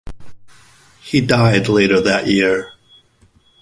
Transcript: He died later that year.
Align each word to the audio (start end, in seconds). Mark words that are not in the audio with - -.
He 1.03 1.21
died 1.21 1.67
later 1.67 2.01
that 2.01 2.25
year. 2.25 2.73